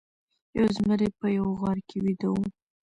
[0.57, 2.37] یو زمری په یوه غار کې ویده و.